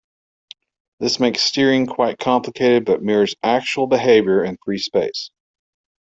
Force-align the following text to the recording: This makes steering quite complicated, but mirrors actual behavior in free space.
This 0.99 1.19
makes 1.19 1.43
steering 1.43 1.85
quite 1.85 2.17
complicated, 2.17 2.85
but 2.85 3.03
mirrors 3.03 3.35
actual 3.43 3.85
behavior 3.85 4.43
in 4.43 4.57
free 4.65 4.79
space. 4.79 5.29